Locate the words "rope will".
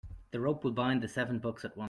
0.39-0.71